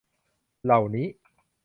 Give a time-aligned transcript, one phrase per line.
[0.63, 1.07] เหล่านี้